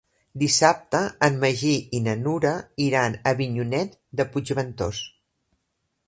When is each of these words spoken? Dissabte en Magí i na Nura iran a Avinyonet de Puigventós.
Dissabte 0.43 1.01
en 1.25 1.35
Magí 1.41 1.73
i 1.97 1.99
na 2.07 2.15
Nura 2.21 2.53
iran 2.85 3.17
a 3.19 3.33
Avinyonet 3.33 3.93
de 4.21 4.25
Puigventós. 4.31 5.03